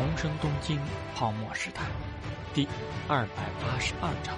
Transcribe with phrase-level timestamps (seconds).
[0.00, 0.80] 重生东京
[1.14, 1.82] 泡沫时代
[2.54, 2.66] 第
[3.06, 4.34] 二百八十二章：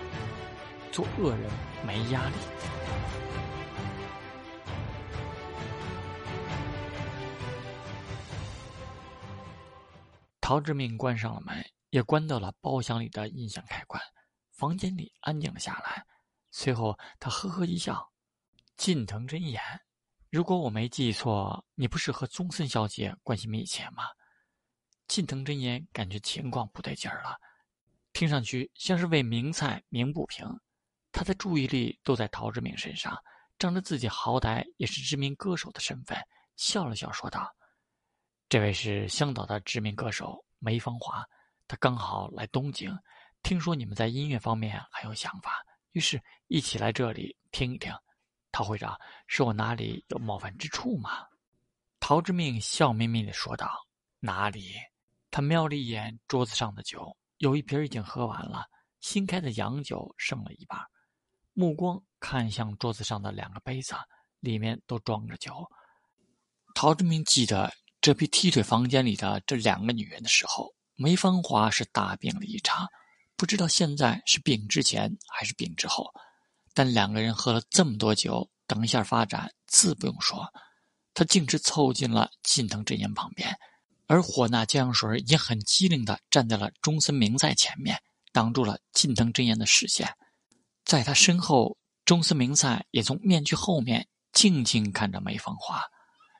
[0.90, 1.48] 做恶人
[1.86, 2.34] 没压力。
[10.40, 14.02] 陶志敏关上了门，也关掉了包厢里的音响开关。
[14.50, 16.04] 房间里安静了下来。
[16.50, 18.10] 随后，他呵呵一笑
[18.76, 19.62] ：“近藤真言，
[20.28, 24.02] 如果我没记错，你不是和中森小姐关系密切吗？”
[25.12, 27.36] 近藤真言感觉情况不对劲儿了，
[28.14, 30.46] 听上去像是为名菜鸣不平。
[31.12, 33.14] 他的注意力都在陶之明身上，
[33.58, 36.16] 仗着自己好歹也是知名歌手的身份，
[36.56, 37.54] 笑了笑说道。
[38.48, 41.22] 这位是香岛的知名歌手梅芳华，
[41.68, 42.90] 他刚好来东京，
[43.42, 47.92] 听说你们在音乐方面很有想法，于是一起来这里听一听。
[48.50, 51.26] 陶会长，是我哪里有冒犯之处吗？
[52.00, 53.86] 陶之命笑眯眯地说道
[54.18, 54.72] ：“哪里？”
[55.32, 58.66] 他瞄了一眼桌子上的酒，有一瓶已经喝完了，
[59.00, 60.78] 新开的洋酒剩了一半，
[61.52, 63.94] 目光看向桌子上的两个杯子，
[64.38, 65.68] 里面都装着酒。
[66.76, 67.72] 陶志明记得。
[68.02, 72.84] 这批踢腿房间里的这两个女人的时候，梅芳华是大病了一场，
[73.36, 76.12] 不知道现在是病之前还是病之后。
[76.74, 80.52] 但两个人喝了这么多酒，等一下发展自不用说。
[81.14, 83.56] 他径直凑近了近藤真言旁边，
[84.12, 87.98] 而火那江水也很机灵的站在了中森明在前面，
[88.30, 90.06] 挡住了近藤真言的视线。
[90.84, 95.82] 在他身后，中森明在也从面具后面静静看着梅芳华。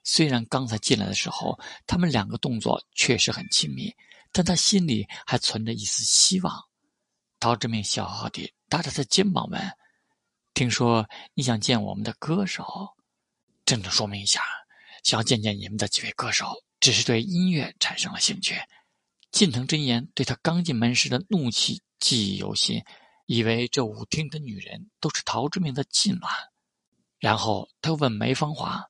[0.05, 3.91] 虽然刚才进来的时候，他们两个动作确实很亲密，
[4.33, 6.62] 但他心里还存着一丝希望。
[7.41, 9.59] 陶志明笑呵呵地搭着他肩膀问
[10.53, 12.67] ：“听说你想见我们的歌手？
[13.65, 14.43] 郑重说明一下，
[15.03, 18.61] 想要见见你们的几位歌手，只是对音乐产生了兴趣。”
[19.33, 22.84] 近藤真言对他刚进门时的怒气记忆犹新，
[23.25, 26.31] 以为这舞厅的女人都是陶志明的近乱。
[27.19, 28.87] 然后他又问梅芳华。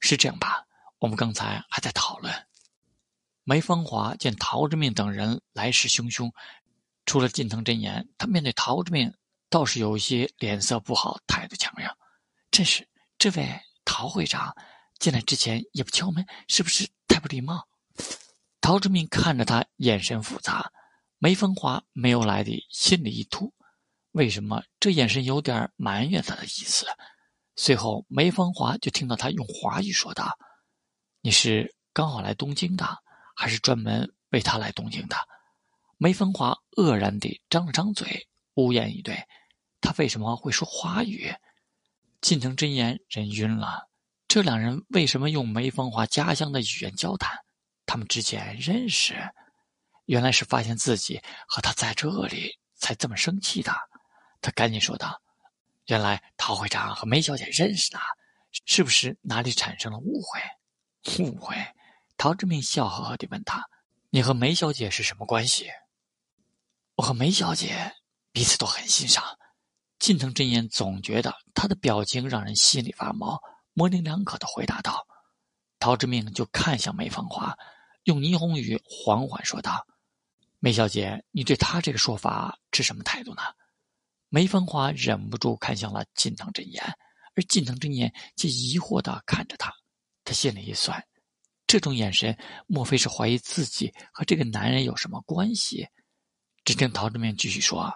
[0.00, 0.66] 是这样吧？
[0.98, 2.30] 我们刚才还在讨论。
[3.42, 6.30] 梅芳华见陶之命等人来势汹汹，
[7.06, 9.14] 除了近藤真言，他面对陶之命
[9.48, 11.88] 倒是有一些脸色不好，态度强硬。
[12.50, 14.54] 真是，这位陶会长
[15.04, 17.68] 进来之前也不敲门，是不是太不礼貌？
[18.62, 20.72] 陶之命看着他，眼神复杂。
[21.18, 23.52] 梅芳华没有来的，心里一突，
[24.12, 26.86] 为什么这眼神有点埋怨他的意思？
[27.54, 30.38] 随后，梅芳华就听到他用华语说道
[31.20, 33.02] ：“你是刚好来东京的，
[33.36, 35.16] 还是专门为他来东京的？”
[36.00, 39.22] 梅芳华愕然地张了张嘴，无言以对。
[39.82, 41.34] 他为什么会说华语？
[42.22, 43.90] 近藤真言人晕了。
[44.26, 47.36] 这两人为什么用梅芳华家乡的语言交谈？
[47.86, 49.14] 他们之间认识？
[50.06, 53.72] 原来是发现自己和他在这里，才这么生气的。
[54.40, 55.20] 他赶紧说道。
[55.86, 58.00] 原来陶会长和梅小姐认识呢，
[58.64, 61.22] 是不是哪里产生了误会？
[61.22, 61.54] 误会？
[62.16, 63.62] 陶志明笑呵呵地问他
[64.08, 65.68] ：“你和梅小姐是什么关系？”
[66.96, 67.92] 我和梅小姐
[68.32, 69.22] 彼此都很欣赏。
[69.98, 73.38] 近藤真言总觉得他的表情让人心里发毛，
[73.74, 75.06] 模棱两可的回答道
[75.78, 77.54] ：“陶志明就看向梅芳华，
[78.04, 79.86] 用霓虹语缓缓说道
[80.58, 83.42] ：‘梅小姐，你对他这个说法持什么态度呢？’”
[84.30, 86.82] 梅芳华忍不住看向了近藤真言，
[87.36, 89.72] 而近藤真言却疑惑的看着他。
[90.24, 91.06] 他心里一算，
[91.66, 92.36] 这种眼神
[92.66, 95.86] 莫非是怀疑自己和这个男人有什么关系？
[96.64, 97.92] 只听陶志明继续说：“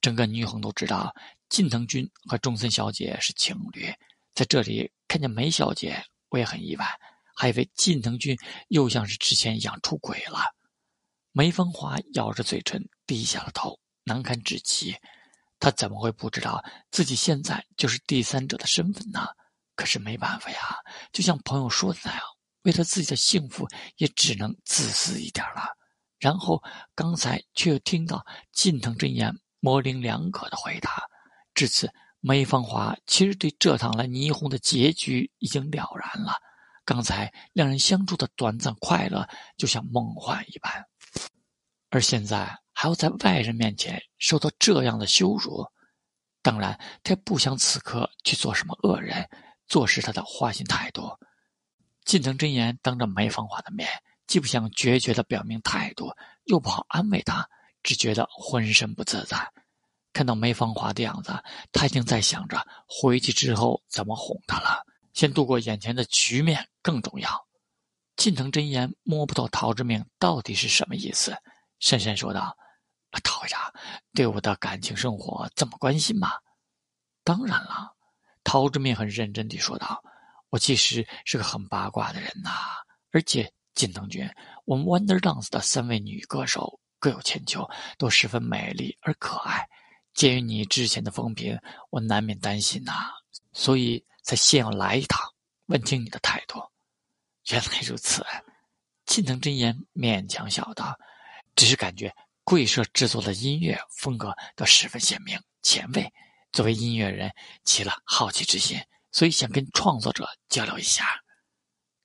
[0.00, 1.14] 整个霓虹都知道
[1.48, 3.92] 近藤君和中森小姐是情侣，
[4.36, 6.86] 在这里看见梅小姐，我也很意外，
[7.34, 8.36] 还以为近藤君
[8.68, 10.44] 又像是之前一样出轨了。”
[11.32, 14.94] 梅芳华咬着嘴唇，低下了头，难堪至极。
[15.58, 19.26] 他怎么会不知道自己现在就是第三者的身份呢？
[19.74, 20.76] 可是没办法呀，
[21.12, 22.20] 就像朋友说的那样，
[22.64, 25.66] 为了自己的幸福，也只能自私一点了。
[26.18, 26.62] 然后
[26.94, 28.22] 刚才却又听到
[28.52, 31.02] 近藤真言模棱两可的回答。
[31.54, 31.90] 至此，
[32.28, 36.32] 梅芳华其实对这趟来霓虹的结局已经了然了。
[36.84, 40.84] 刚才两人相处的短暂快乐，就像梦幻一般，
[41.90, 42.58] 而现在。
[42.78, 45.64] 还要在外人面前受到这样的羞辱，
[46.42, 49.26] 当然，他不想此刻去做什么恶人，
[49.66, 51.16] 坐实他的花心态度。
[52.04, 53.88] 近藤真言当着梅芳华的面，
[54.26, 56.12] 既不想决绝的表明态度，
[56.44, 57.48] 又不好安慰他，
[57.82, 59.50] 只觉得浑身不自在。
[60.16, 61.30] 看到梅芳华的样子，
[61.70, 64.82] 他已经在想着回去之后怎么哄她了。
[65.12, 67.46] 先度过眼前的局面更重要。
[68.16, 71.36] 近藤真言摸不透陶之命到底是什么意思，
[71.80, 72.56] 深深说道
[73.22, 73.60] ：“陶会长
[74.14, 76.30] 对我的感情生活这么关心吗
[77.22, 77.92] ？”“当然了。”
[78.42, 80.02] 陶之命很认真地说道
[80.48, 82.50] ：“我其实是个很八卦的人呐，
[83.12, 84.26] 而且近藤君，
[84.64, 87.68] 我们 Wonder Dance 的三位女歌手各有千秋，
[87.98, 89.68] 都十分美丽而可爱。
[90.16, 91.56] 鉴于你之前的风评，
[91.90, 92.92] 我难免担心呐，
[93.52, 95.20] 所以才先要来一趟，
[95.66, 96.58] 问清你的态度。”
[97.48, 98.24] 原来如此，
[99.04, 100.98] 近藤真言勉强笑道
[101.54, 102.12] ：“只是感觉
[102.44, 106.10] 贵社制作的音乐风格都十分鲜明前卫，
[106.50, 107.30] 作为音乐人
[107.62, 108.80] 起了好奇之心，
[109.12, 111.04] 所以想跟创作者交流一下。”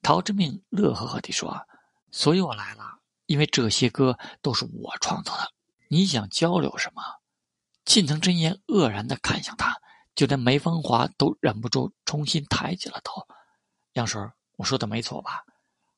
[0.02, 1.66] 陶之命乐呵呵地说
[2.12, 5.50] ：“所以我来了，因为这些歌都是我创作的。
[5.88, 7.02] 你想交流什么？”
[7.84, 9.76] 近藤真言愕然地看向他，
[10.14, 13.26] 就连梅芳华都忍不住重新抬起了头。
[13.92, 14.20] 杨水。
[14.56, 15.42] 我说的没错吧？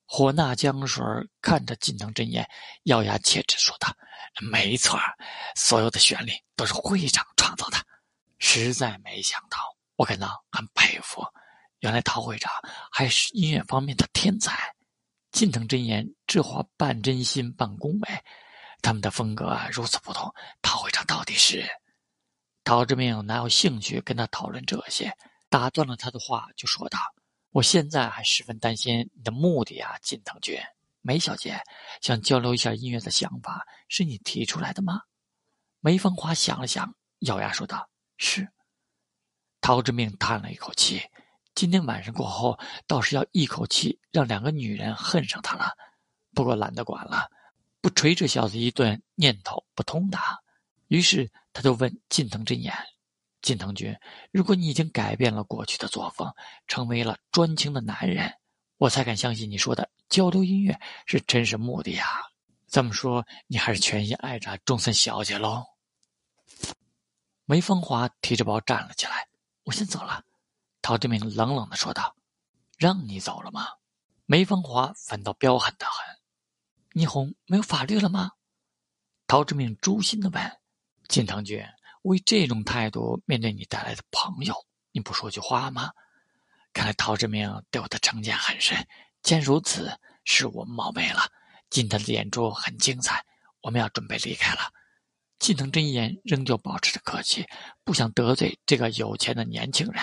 [0.06, 1.04] 火那江水
[1.42, 2.48] 看着近藤真言，
[2.84, 3.94] 咬牙切齿说道
[4.40, 4.98] ：“没错，
[5.54, 7.76] 所有的旋律都是会长创造的。
[8.38, 9.58] 实在没想到，
[9.96, 11.22] 我感到很佩服。
[11.80, 12.50] 原来陶会长
[12.90, 14.72] 还是音乐方面的天才。”
[15.32, 18.08] 近藤真言这话半真心半恭维。
[18.84, 21.66] 他们的风格如此不同，陶会长到底是？
[22.64, 25.16] 陶之命哪有兴趣跟他讨论这些？
[25.48, 26.98] 打断了他的话，就说道。
[27.50, 30.58] 我现在还十分担心你的目的啊，金藤君。
[31.00, 31.62] 梅小姐
[32.02, 35.00] 想交流一下音乐的想法，是你提出来的吗？
[35.80, 37.88] 梅芳华想了想，咬牙说道
[38.18, 38.48] ：“是。”
[39.62, 41.00] 陶之命叹了一口气，
[41.54, 45.72] 今天晚上过后，倒是要一口气让两个女人恨上他了。
[46.34, 47.30] 不过懒得管了，
[47.84, 50.40] 不捶这小子一顿，念头不通达。
[50.88, 52.74] 于是他就问近藤真言。
[53.42, 53.94] 近藤君，
[54.30, 56.32] 如果你已经改变了过去的作风，
[56.66, 58.32] 成为了专情的男人，
[58.78, 62.06] 我才敢相信你说的交流音乐是真实目的呀。
[62.68, 65.66] 这么说，你还是全心爱着中森小姐喽？
[67.44, 69.28] 梅芳华提着包站了起来，
[69.64, 70.24] 我先走了。
[70.80, 72.16] 陶志明冷冷的说道
[72.78, 73.66] ：“让你走了吗？”
[74.24, 76.23] 梅芳华反倒彪悍的很。
[76.94, 78.30] 霓虹没有法律了吗？
[79.26, 80.58] 陶志明诛心的问。
[81.08, 81.60] 近藤君。
[82.02, 84.54] 为这种态度面对你带来的朋友，
[84.92, 85.90] 你不说句话吗？
[86.74, 88.86] 看来陶志明对我的成见很深。
[89.22, 91.32] 既然如此，是我冒昧了。
[91.70, 93.24] 今天的演出很精彩，
[93.62, 94.70] 我们要准备离开了。
[95.38, 97.46] 近藤真言仍旧保持着客气，
[97.84, 100.00] 不想得罪这个有钱的年轻人。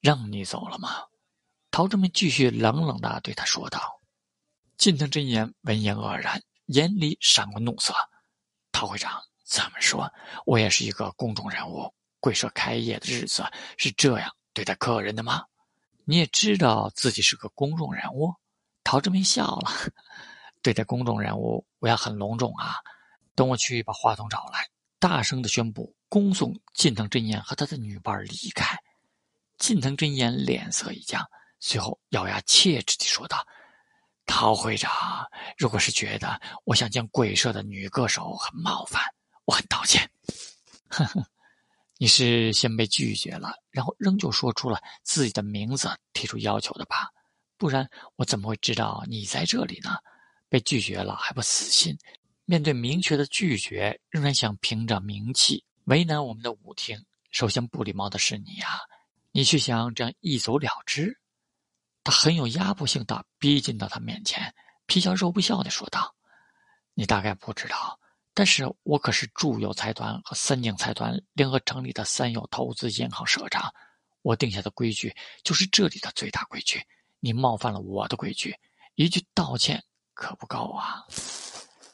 [0.00, 1.06] 让你走了吗？
[1.70, 3.99] 陶志明继续冷冷的对他说道。
[4.80, 7.92] 近藤真言闻言愕然，眼里闪过怒色。
[8.72, 9.20] 陶会长。
[9.44, 10.10] 怎么说？
[10.46, 11.92] 我也是一个公众人物。
[12.18, 13.44] 贵社开业的日子
[13.76, 15.44] 是这样对待客人的吗？
[16.06, 18.32] 你也知道自己是个公众人物。
[18.82, 19.70] 陶志明笑了。
[20.62, 22.76] 对待公众人物，我要很隆重啊。
[23.34, 24.66] 等我去把话筒找来，
[24.98, 28.78] 大声的宣布，恭送近藤真言和他的女伴离开。
[29.58, 31.22] 近藤真言脸色一僵，
[31.58, 33.46] 随后咬牙切齿地说道
[34.30, 35.26] ：“陶会长，
[35.58, 39.02] 如果是觉得我想见贵社的女歌手很冒犯。”
[39.44, 40.08] 我很道歉，
[40.86, 41.26] 呵呵，
[41.98, 47.08] 你是先被拒绝了，然后仍旧说出了自己的名字，提出要求的吧？
[47.58, 49.96] 不然我怎么会知道你在这里呢？
[50.48, 51.98] 被拒绝了还不死心？
[52.44, 58.78] 面对明确的拒绝，仍然想凭着名气为难我们的舞厅，首先不礼貌的是你呀！
[59.32, 61.19] 你却想这样一走了之？
[62.10, 64.52] 他很有压迫性的逼近到他面前，
[64.86, 66.12] 皮笑肉不笑的说道
[66.92, 68.00] ：“你大概不知道。”
[68.34, 73.72] 但是我可是住友财团和三井财团联合成立的三友投资银行社长，
[74.22, 75.14] 我定下的规矩
[75.44, 76.82] 就是这里的最大规矩。
[77.20, 78.58] 你冒犯了我的规矩，
[78.96, 79.80] 一句道歉
[80.12, 81.04] 可不够啊！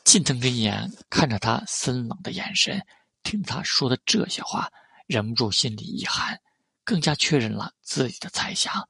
[0.03, 2.83] 近藤真言看着他森冷的眼神，
[3.23, 4.73] 听他说的这些话，
[5.07, 6.41] 忍不住心里一寒，
[6.85, 8.89] 更加确认了自己的猜想。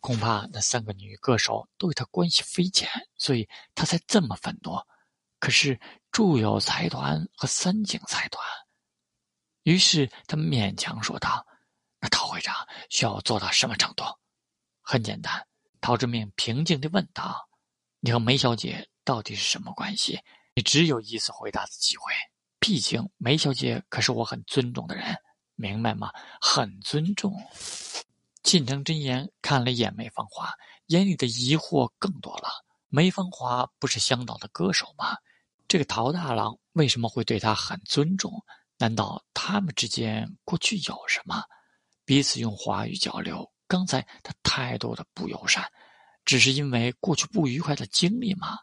[0.00, 4.72] 恐怕那三个女歌手都与他关系匪浅，所以他才这么愤怒。
[5.38, 5.78] 可是。
[6.10, 8.42] 住友财团和三井财团，
[9.62, 11.46] 于是他勉强说道
[12.00, 14.02] ：“那陶会长需要做到什么程度？”
[14.80, 15.46] 很简单，
[15.82, 17.46] 陶志明平静地问道
[18.00, 20.18] ：“你和梅小姐到底是什么关系？”
[20.56, 22.10] 你只有一次回答的机会，
[22.58, 25.14] 毕竟梅小姐可是我很尊重的人，
[25.54, 26.10] 明白吗？
[26.40, 27.32] 很尊重。
[28.42, 30.52] 近藤真言看了一眼梅芳华，
[30.86, 32.48] 眼里的疑惑更多了。
[32.88, 35.16] 梅芳华不是香岛的歌手吗？
[35.66, 38.42] 这个陶大郎为什么会对他很尊重？
[38.78, 41.42] 难道他们之间过去有什么？
[42.04, 43.50] 彼此用华语交流。
[43.66, 45.70] 刚才他态度的不友善，
[46.24, 48.56] 只是因为过去不愉快的经历吗？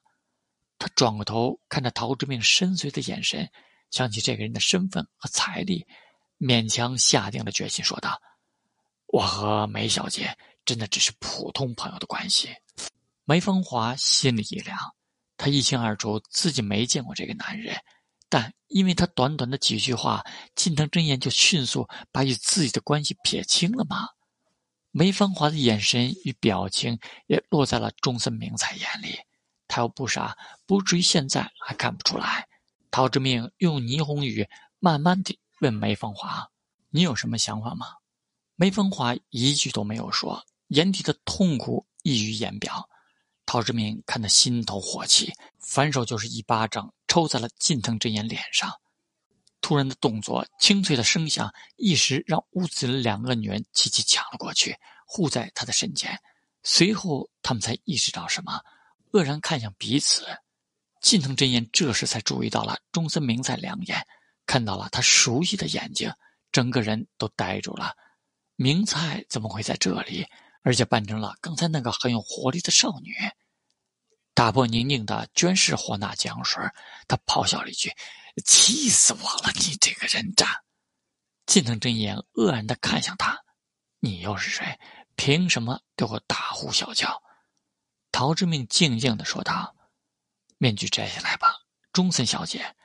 [0.79, 3.47] 他转过头看着陶之命深邃的眼神，
[3.91, 5.85] 想起这个人的身份和财力，
[6.39, 8.19] 勉强下定了决心，说道
[9.15, 12.49] ：“我和梅小姐真的只是普通朋友的关系。”
[13.23, 14.77] 梅芳华心里一凉，
[15.37, 17.77] 他一清二楚自己没见过这个男人，
[18.27, 20.21] 但因为他短短的几句话，
[20.53, 24.09] 近藤真彦就迅速把与自己的关系撇清了吗？
[24.91, 29.17] 梅芳华的眼神与表情也落在了中森明菜眼里。
[29.65, 32.49] 他又不傻，不至于现在还看不出来。
[32.91, 34.45] 陶之命用霓虹语
[34.79, 36.49] 慢慢地问梅芳华
[36.91, 37.87] ：“你有什么想法吗？”
[38.57, 42.89] 梅芳华一句都没有说，眼底的痛苦溢于言表。
[43.45, 48.71] 陶志明看得心头火气，反手就是一巴掌抽在了近藤真彦脸上。
[49.59, 56.17] 突然的动作，清脆的声响，一时让屋子里两个女人齐齐抢了过去，护在他的身前。
[56.63, 58.61] 随后，他们才意识到什么。
[59.11, 60.25] 愕然看向彼此，
[61.01, 64.07] 近藤真彦这时才注意到了中森明菜两眼，
[64.45, 66.11] 看到了他熟悉的眼睛，
[66.51, 67.93] 整个人都呆住了。
[68.55, 70.25] 明菜怎么会在这里？
[70.63, 73.13] 而且扮成了刚才那个很有活力的少女？
[74.33, 76.63] 打破宁静的娟氏火那江水，
[77.07, 77.93] 他咆哮了一句
[78.43, 79.51] ：“气死我了！
[79.55, 80.63] 你这个人渣！”
[81.45, 83.43] 近藤真彦愕然的看向他
[84.01, 84.79] ：“你又是谁？
[85.15, 87.21] 凭什么对我大呼小叫？”
[88.11, 89.75] 陶之命静静的说道
[90.57, 91.53] ：“面具摘下来吧，
[91.93, 92.75] 中森小姐。”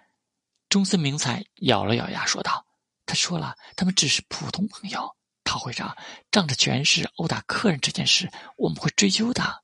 [0.68, 2.66] 中森明菜咬了咬牙说道
[3.06, 5.16] ：“他说了，他们只是普通朋友。
[5.44, 5.96] 陶会长，
[6.30, 9.62] 仗着权势殴打客人这件事，我们会追究的。”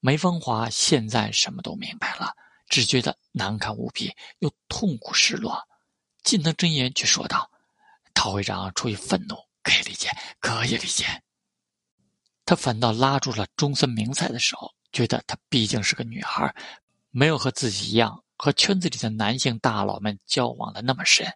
[0.00, 2.34] 梅芳华现在什么都明白了，
[2.68, 5.66] 只觉得难堪无比，又痛苦失落。
[6.22, 7.50] 近藤真言却说道
[8.14, 10.10] ：“陶会长出于愤怒，可以理解，
[10.40, 11.22] 可以理解。”
[12.44, 14.72] 他反倒拉住了中森明菜的手。
[14.92, 16.54] 觉得她毕竟是个女孩，
[17.10, 21.30] 没有和自己一样和圈子里的男性大佬们交往的那么深，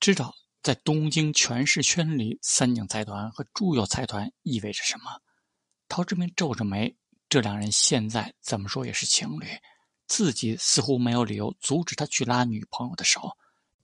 [0.00, 0.34] 知道
[0.66, 5.22] 在东京权势圈里，三井财团和住友财团意味着什么。
[5.88, 6.96] 陶志明皱着眉，
[7.28, 9.46] 这两人现在怎么说也是情侣，
[10.08, 13.30] 自己似乎没有理由阻止他去拉女朋友的手，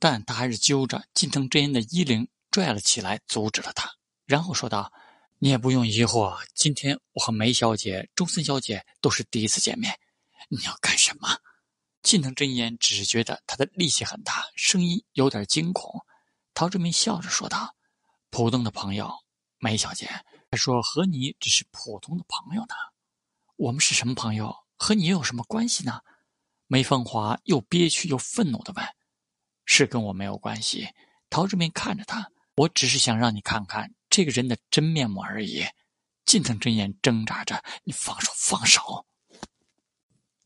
[0.00, 3.88] 但他还是揪着近藤真彦的衣领拽了起来，阻止了他，
[4.26, 4.92] 然后说道。
[5.38, 9.96] 你也不用疑惑，今天我和梅小姐、中森小姐都是第一次见面。
[10.48, 11.28] 你要干什么？
[12.02, 16.04] 近藤真言只是觉得他的力气很大，声音有点惊恐。
[16.62, 17.74] 陶志明笑着说道
[18.30, 19.12] ：“普通的朋友，
[19.58, 20.06] 梅小姐，
[20.48, 22.74] 还说和你只是普通的朋友呢。
[23.56, 24.54] 我们是什么朋友？
[24.76, 26.02] 和你又有什么关系呢？”
[26.68, 28.86] 梅芳华又憋屈又愤怒的问
[29.66, 30.88] ：“是跟我没有关系。”
[31.28, 35.64] 陶志明看着他：“我只是想让你看看。”这个人的真面目而已。
[36.24, 39.04] 近藤真彦挣扎着：“你放手，放手！”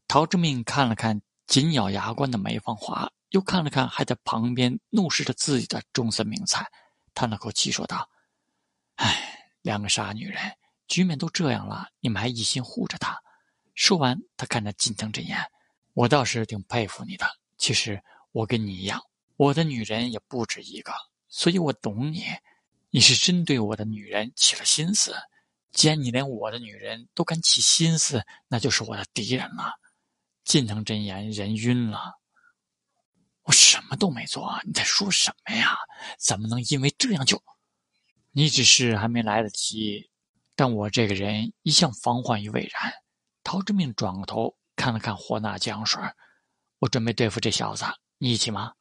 [0.08, 6.66] 陶志明看了看紧咬牙关的梅芳华，又看了看还在旁边怒视着自己的中森明菜，
[7.12, 8.08] 叹了口气说道
[8.96, 10.56] ：“唉，两个傻女人，
[10.88, 13.14] 局面都这样了，你们还一心护着她。”
[13.76, 15.38] 说完，他看着近藤真言
[15.92, 17.26] ：“我倒是挺佩服你的。
[17.58, 18.02] 其实
[18.32, 18.98] 我跟你一样，
[19.36, 20.94] 我的女人也不止一个，
[21.28, 22.24] 所以我懂你。”
[22.88, 25.14] 你是真对我的女人起了心思，
[25.72, 29.74] 既然你连我的女人都敢起心思，那就是我的敌人了。
[30.42, 32.14] 近藤真言人晕了，
[33.46, 35.76] 我什么都没做，你在说什么呀？
[36.18, 37.42] 怎么能因为这样就……
[38.32, 40.10] 你只是还没来得及，
[40.54, 42.92] 但我这个人一向防患于未然。
[43.42, 46.02] 陶之命转过头看了看霍纳江水，
[46.80, 47.84] 我准备对付这小子，
[48.18, 48.72] 你一起吗？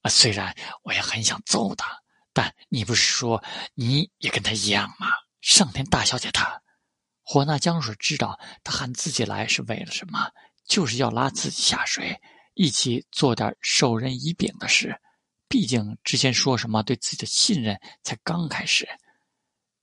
[0.00, 2.02] 啊，虽然我也很想揍他。
[2.34, 3.44] 但你不是说
[3.74, 5.08] 你也跟他一样吗？
[5.42, 6.62] 上天大小姐她，
[7.22, 10.32] 火那江水知道他喊自己来是为了什么，
[10.66, 12.18] 就是要拉自己下水，
[12.54, 14.98] 一起做点授人以柄的事。
[15.48, 18.88] 毕竟之前说什么对自己的信任才刚开始。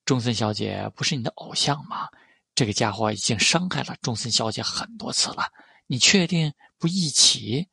[0.03, 2.09] 中森小姐不是你的偶像吗？
[2.55, 5.51] 这个家伙已经伤害了中森小姐很多次了，
[5.85, 7.67] 你确定不一起？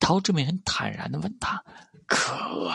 [0.00, 1.62] 陶志明很坦然的问他。
[2.06, 2.72] 可恶！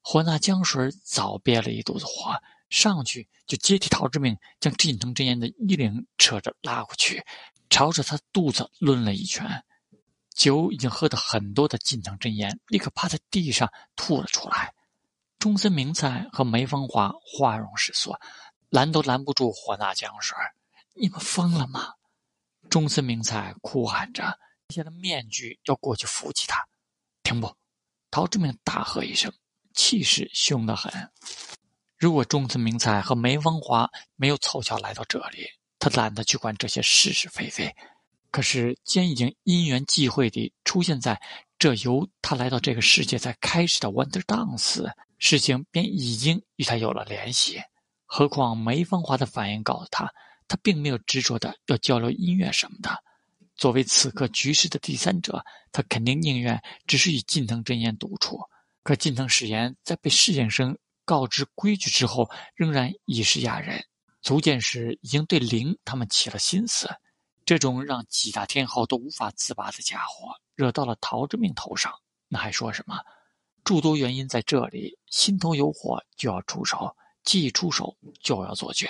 [0.00, 2.34] 火那江水早憋了一肚子火，
[2.70, 7.22] 上去就接替陶之明，将近藤真彦的衣领扯着拉过去，
[7.68, 9.46] 朝着他肚子抡了一拳。
[10.34, 14.74] 酒已经喝得很多的近藤真彦立刻趴在地上吐了出来。
[15.38, 18.20] 中森明菜和梅芳华花容失色，
[18.68, 20.36] 拦都拦不住火那江水。
[20.94, 21.94] 你们疯了吗？
[22.68, 24.38] 中森明菜哭喊着，
[24.68, 26.66] 揭下了面具要过去扶起他。
[27.22, 27.56] 停步！
[28.10, 29.32] 陶志明大喝一声。
[29.74, 31.10] 气势凶得很。
[31.98, 35.48] 如果中村明菜和梅芳华没有凑巧来到这里，
[35.78, 37.74] 他懒得去管这些是是非非。
[38.34, 41.22] 可是，既然已经因缘际会地出现在
[41.56, 47.62] 这由他来到这个世界才开始的 Wonder Dance，事情便已经与他有了联系。
[48.06, 50.12] 何况梅芳华的反应告诉他，
[50.48, 52.90] 他并没有执着的要交流音乐什么的。
[53.54, 58.40] 作为此刻局势的第三者，他肯定宁愿只是与近藤真彦独处。
[58.82, 63.84] 可近藤誓言在被侍应生告知规矩之后，仍然已是哑人，
[64.22, 66.90] 足见是已经对灵他们起了心思。
[67.44, 71.92] 这种让几大天后都无法自拔的家伙，惹到了陶之命头上，
[72.28, 72.98] 那还说什么？
[73.64, 78.88] 诸多原因在这里，心头有火就要出手，既出手就要做绝。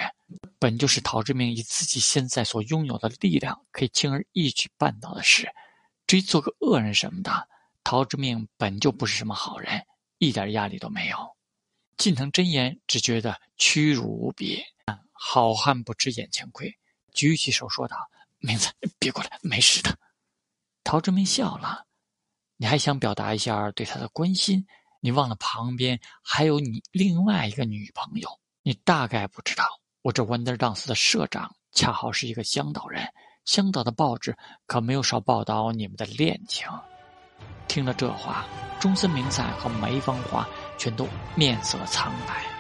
[0.59, 5.49] 本就是陶之命以自己现在所拥有的力量，可以轻而易举办到的事。
[6.07, 7.49] 至于做个恶人什么的，
[7.83, 9.85] 陶之命本就不是什么好人，
[10.19, 11.17] 一点压力都没有。
[11.97, 14.63] 近藤真言只觉得屈辱无比，
[15.13, 16.77] 好汉不吃眼前亏，
[17.13, 17.97] 举起手说道
[18.45, 19.97] ：“明子，别过来，没事的。”
[20.85, 21.87] 陶之明笑了
[22.59, 24.67] ：“你还想表达一下对他的关心？
[25.01, 28.29] 你忘了旁边还有你另外一个女朋友？
[28.63, 29.65] 你大概不知道，
[30.03, 33.07] 我这 Wonder Dance 的社长恰好是一个香岛人，
[33.45, 34.37] 香岛的报纸
[34.67, 36.69] 可没有少报道你们的恋情。”
[37.67, 38.45] 听了这话，
[38.79, 40.47] 中森明菜和梅芳华
[40.79, 42.54] 全都面色苍白。